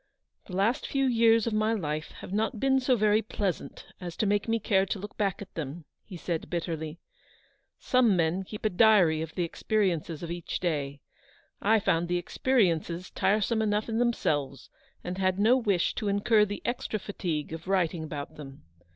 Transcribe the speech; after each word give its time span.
"The 0.47 0.55
last 0.55 0.87
few 0.87 1.05
years 1.05 1.45
of 1.45 1.53
my 1.53 1.73
life 1.75 2.09
have 2.21 2.33
not 2.33 2.59
been 2.59 2.79
so 2.79 2.95
very 2.95 3.21
pleasant 3.21 3.85
as 4.01 4.15
to 4.17 4.25
make 4.25 4.47
me 4.47 4.59
care 4.59 4.83
to 4.87 4.97
look 4.97 5.15
back 5.15 5.43
at 5.43 5.53
them/' 5.53 5.83
he 6.03 6.17
said, 6.17 6.49
bitterly." 6.49 6.99
Some 7.77 8.15
men 8.17 8.41
keep 8.43 8.65
a 8.65 8.71
diary 8.71 9.21
of 9.21 9.35
the 9.35 9.43
experiences 9.43 10.23
of 10.23 10.31
each 10.31 10.59
day— 10.59 11.01
I 11.61 11.79
found 11.79 12.07
the 12.07 12.17
experiences 12.17 13.11
tiresome 13.11 13.61
enough 13.61 13.87
in 13.87 13.99
themselves, 13.99 14.71
and 15.03 15.19
had 15.19 15.37
no 15.37 15.55
wish 15.55 15.93
to 15.93 16.07
incur 16.07 16.45
the 16.45 16.63
extra 16.65 16.97
fatigue 16.97 17.53
of 17.53 17.67
writing 17.67 18.03
about 18.03 18.37
them. 18.37 18.63